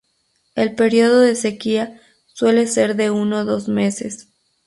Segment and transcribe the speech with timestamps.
[0.55, 4.29] El periodo de sequía suele ser de unos dos meses.